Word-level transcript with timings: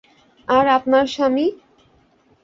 আর 0.47 0.65
আপনার 0.67 1.05
স্বামী? 1.07 1.47